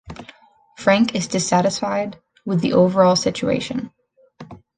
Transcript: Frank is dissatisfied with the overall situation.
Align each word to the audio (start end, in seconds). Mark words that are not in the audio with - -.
Frank 0.79 1.13
is 1.13 1.27
dissatisfied 1.27 2.17
with 2.43 2.61
the 2.61 2.73
overall 2.73 3.15
situation. 3.15 3.91